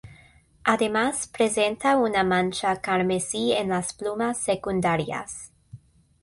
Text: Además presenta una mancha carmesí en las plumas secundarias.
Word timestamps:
Además 0.63 1.27
presenta 1.27 1.95
una 1.95 2.23
mancha 2.23 2.81
carmesí 2.81 3.51
en 3.53 3.69
las 3.69 3.93
plumas 3.93 4.39
secundarias. 4.39 5.51